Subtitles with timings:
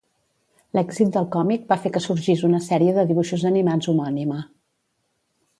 [0.77, 4.43] L'èxit del còmic va fer que sorgís una sèrie de dibuixos animats homònima.